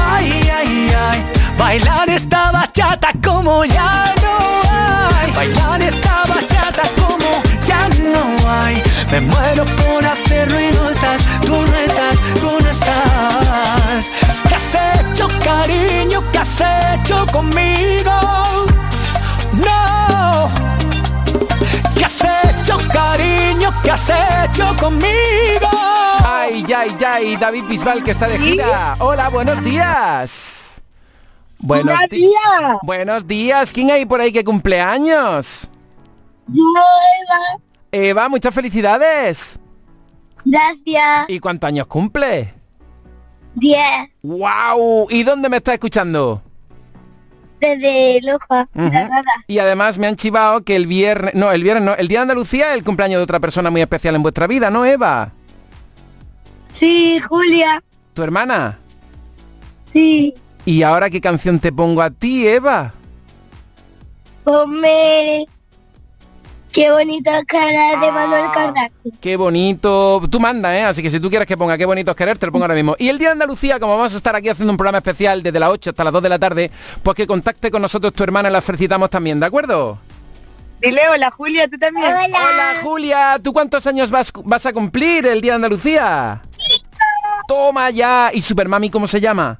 [0.00, 1.24] Ay, ay, ay,
[1.58, 5.32] bailar esta bachata como ya no hay.
[5.32, 8.82] Bailar esta bachata como ya no hay.
[9.10, 14.25] Me muero por hacerlo y no estás, tú no estás, tú no estás.
[17.36, 18.18] Conmigo?
[19.52, 20.48] No.
[21.94, 23.70] ¿Qué has hecho, cariño?
[23.82, 25.70] ¿Qué has hecho conmigo?
[26.24, 28.96] Ay, ay, ay, David Bisbal que está de gira.
[29.00, 30.82] Hola, buenos días.
[31.58, 32.78] Buenos días.
[32.82, 33.72] Buenos días.
[33.72, 35.68] ¿Quién hay por ahí que cumpleaños?
[36.48, 36.62] Yo,
[37.22, 37.62] Eva.
[37.92, 39.58] Eva, muchas felicidades.
[40.44, 41.26] Gracias.
[41.28, 42.54] ¿Y cuántos años cumple?
[43.54, 44.08] Diez.
[44.22, 45.08] ¡Wow!
[45.10, 46.42] ¿Y dónde me está escuchando?
[47.60, 48.68] Desde Loja.
[48.74, 48.90] Ujú.
[48.90, 49.24] Granada.
[49.46, 52.22] Y además me han chivado que el viernes, no, el viernes no, el día de
[52.22, 55.32] Andalucía es el cumpleaños de otra persona muy especial en vuestra vida, ¿no, Eva?
[56.72, 57.82] Sí, Julia.
[58.12, 58.78] ¿Tu hermana?
[59.92, 60.34] Sí.
[60.66, 62.92] ¿Y ahora qué canción te pongo a ti, Eva?
[64.44, 65.46] Ponme.
[66.76, 69.10] Qué bonita cara de Manuel Carrasco.
[69.18, 70.20] Qué bonito.
[70.30, 70.82] Tú manda, ¿eh?
[70.82, 72.74] Así que si tú quieres que ponga qué bonito es querer, te lo pongo ahora
[72.74, 72.94] mismo.
[72.98, 75.58] Y el Día de Andalucía, como vamos a estar aquí haciendo un programa especial desde
[75.58, 76.70] las 8 hasta las 2 de la tarde,
[77.02, 79.96] pues que contacte con nosotros tu hermana, la felicitamos también, ¿de acuerdo?
[80.82, 82.04] Dile hola Julia, tú también.
[82.06, 86.42] Hola Julia, ¿tú cuántos años vas, vas a cumplir el Día de Andalucía?
[87.48, 88.30] Toma ya.
[88.34, 89.58] ¿Y Supermami cómo se llama?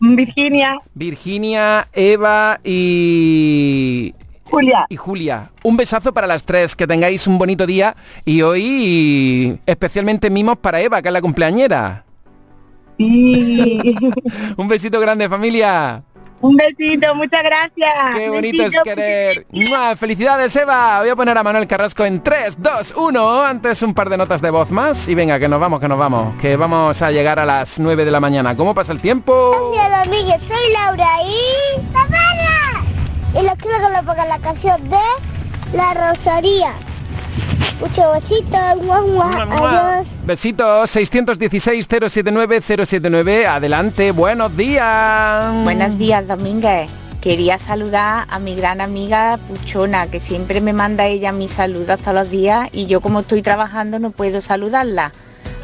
[0.00, 0.80] Virginia.
[0.94, 4.14] Virginia, Eva y...
[4.50, 4.86] Julia.
[4.88, 5.50] Y Julia.
[5.62, 10.80] Un besazo para las tres, que tengáis un bonito día y hoy especialmente mimos para
[10.80, 12.04] Eva, que es la cumpleañera.
[12.98, 16.02] un besito grande familia.
[16.40, 18.14] Un besito, muchas gracias.
[18.14, 19.46] Qué bonito es querer.
[19.50, 19.96] ¡Mua!
[19.96, 21.00] Felicidades Eva.
[21.00, 23.42] Voy a poner a Manuel Carrasco en 3, 2, 1.
[23.42, 25.98] Antes un par de notas de voz más y venga, que nos vamos, que nos
[25.98, 26.36] vamos.
[26.36, 28.56] Que vamos a llegar a las 9 de la mañana.
[28.56, 29.32] ¿Cómo pasa el tiempo?
[29.32, 32.45] Hola, amigues, soy Laura y...
[33.38, 34.96] Y les quiero que le pongan la canción de
[35.74, 36.72] La Rosaría.
[37.80, 38.76] Muchos besitos.
[38.82, 39.30] Mua, mua.
[39.42, 40.06] Adiós.
[40.24, 43.44] Besitos 616-079-079.
[43.46, 45.52] Adelante, buenos días.
[45.64, 46.88] Buenos días, Domínguez.
[47.20, 52.14] Quería saludar a mi gran amiga Puchona, que siempre me manda ella mis saludos todos
[52.14, 55.12] los días y yo como estoy trabajando no puedo saludarla.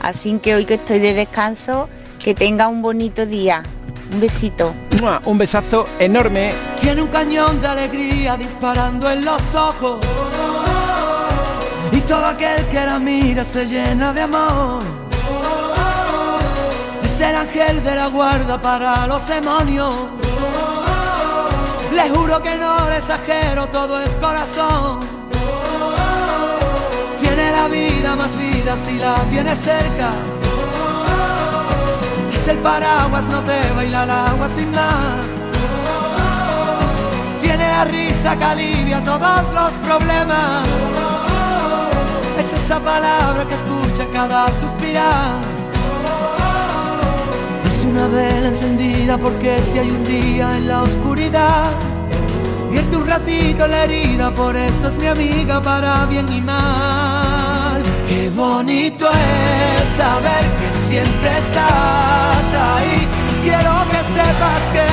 [0.02, 1.88] Así que hoy que estoy de descanso,
[2.22, 3.62] que tenga un bonito día.
[4.12, 4.74] Un besito.
[5.00, 5.22] ¡Mua!
[5.24, 6.52] Un besazo enorme.
[6.78, 10.00] Tiene un cañón de alegría disparando en los ojos.
[11.90, 14.82] Y todo aquel que la mira se llena de amor.
[17.02, 19.94] Es el ángel de la guarda para los demonios.
[21.94, 25.00] Le juro que no le exagero, todo es corazón.
[27.18, 30.31] Tiene la vida más vida si la tiene cerca.
[32.42, 35.24] Es el paraguas, no te baila el agua sin más.
[37.40, 40.66] Tiene la risa que alivia todos los problemas.
[42.36, 45.34] Es esa palabra que escucha cada suspirar.
[47.64, 51.70] Es una vela encendida porque si hay un día en la oscuridad,
[52.72, 57.80] vierte un ratito la herida, por eso es mi amiga para bien y mal.
[58.08, 63.08] Qué bonito es saber que siempre estás ahí.
[63.42, 64.88] Quiero que sepas que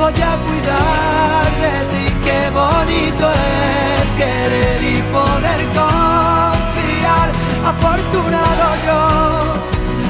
[0.00, 2.04] voy a cuidar de ti.
[2.26, 7.28] Qué bonito es querer y poder confiar.
[7.72, 9.02] Afortunado yo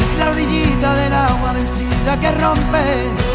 [0.03, 3.26] Es la orillita del agua vencida que rompe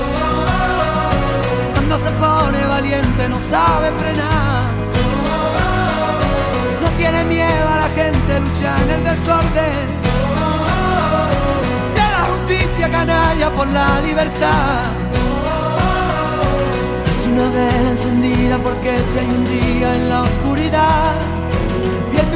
[2.20, 4.64] pone valiente, no sabe frenar.
[6.82, 9.88] No tiene miedo a la gente, lucha en el desorden.
[11.95, 14.91] De la justicia canalla por la libertad.
[17.09, 21.14] Es una vela encendida porque si hay un día en la oscuridad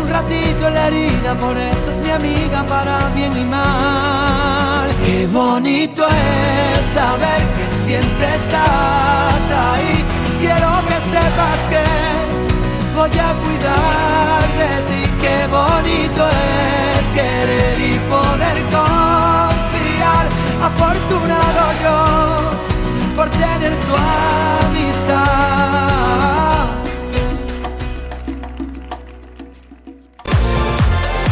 [0.06, 4.88] un ratito la herida, por eso es mi amiga para bien y mal.
[5.06, 10.04] Qué bonito es saber que siempre estás ahí.
[10.40, 11.86] Quiero que sepas que
[12.98, 15.02] voy a cuidar de ti.
[15.24, 20.26] Qué bonito es querer y poder confiar.
[20.70, 21.98] Afortunado yo
[23.16, 23.94] por tener tu
[24.68, 25.36] amistad.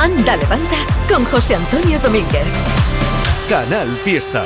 [0.04, 0.76] Anda, levanta
[1.08, 2.44] con José Antonio Domínguez.
[3.48, 4.46] Canal Fiesta.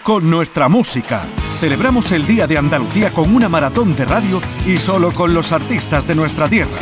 [0.03, 1.21] con nuestra música.
[1.59, 6.07] Celebramos el Día de Andalucía con una maratón de radio y solo con los artistas
[6.07, 6.77] de nuestra tierra.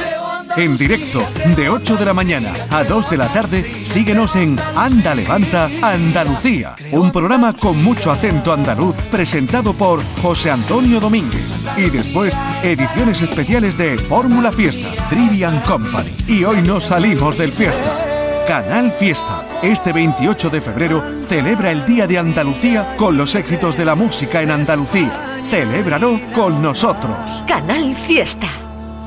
[0.56, 5.16] En directo, de 8 de la mañana a 2 de la tarde, síguenos en Anda
[5.16, 11.46] Levanta Andalucía, un programa con mucho acento andaluz presentado por José Antonio Domínguez.
[11.78, 16.10] Y después, ediciones especiales de Fórmula Fiesta, Trivian Company.
[16.28, 18.46] Y hoy nos salimos del fiesta.
[18.48, 19.49] Canal Fiesta.
[19.62, 24.42] Este 28 de febrero celebra el Día de Andalucía con los éxitos de la música
[24.42, 25.12] en Andalucía.
[25.50, 27.44] Celébralo con nosotros.
[27.46, 28.48] Canal Fiesta,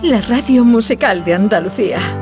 [0.03, 2.22] la radio musical de Andalucía.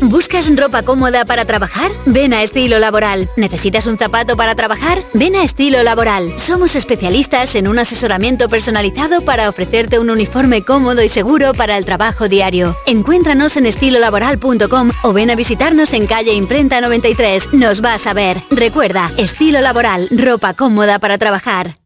[0.00, 1.90] ¿Buscas ropa cómoda para trabajar?
[2.06, 3.28] Ven a Estilo Laboral.
[3.36, 5.02] ¿Necesitas un zapato para trabajar?
[5.12, 6.38] Ven a Estilo Laboral.
[6.38, 11.84] Somos especialistas en un asesoramiento personalizado para ofrecerte un uniforme cómodo y seguro para el
[11.84, 12.76] trabajo diario.
[12.86, 17.52] Encuéntranos en estilolaboral.com o ven a visitarnos en calle Imprenta 93.
[17.52, 18.40] Nos vas a ver.
[18.50, 21.76] Recuerda, Estilo Laboral, ropa cómoda para trabajar.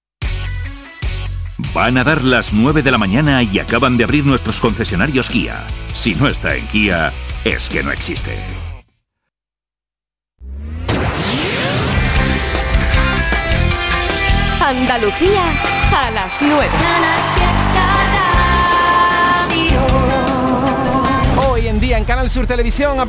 [1.74, 5.64] Van a dar las 9 de la mañana y acaban de abrir nuestros concesionarios Kia.
[5.94, 7.12] Si no está en Kia,
[7.44, 8.36] es que no existe.
[14.60, 15.42] Andalucía
[15.94, 16.68] a las 9.
[21.48, 23.00] Hoy en día en Canal Sur Televisión